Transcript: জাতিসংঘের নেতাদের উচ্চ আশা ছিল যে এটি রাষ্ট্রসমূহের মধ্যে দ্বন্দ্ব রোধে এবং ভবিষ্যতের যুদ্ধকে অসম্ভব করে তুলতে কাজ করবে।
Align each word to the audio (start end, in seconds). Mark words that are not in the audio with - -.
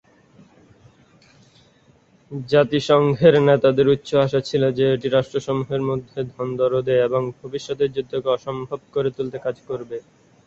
জাতিসংঘের 2.49 3.35
নেতাদের 3.47 3.87
উচ্চ 3.87 4.09
আশা 4.25 4.39
ছিল 4.49 4.63
যে 4.77 4.85
এটি 4.93 5.07
রাষ্ট্রসমূহের 5.09 5.81
মধ্যে 5.89 6.19
দ্বন্দ্ব 6.29 6.63
রোধে 6.67 6.95
এবং 7.07 7.21
ভবিষ্যতের 7.39 7.93
যুদ্ধকে 7.95 8.29
অসম্ভব 8.29 8.79
করে 8.93 9.09
তুলতে 9.17 9.37
কাজ 9.45 9.55
করবে। 9.69 9.97